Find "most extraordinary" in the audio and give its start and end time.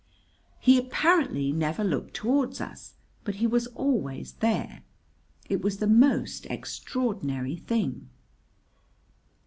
5.85-7.55